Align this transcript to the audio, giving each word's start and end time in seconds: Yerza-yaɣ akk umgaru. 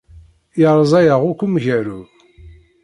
Yerza-yaɣ 0.61 1.21
akk 1.31 1.41
umgaru. 1.45 2.01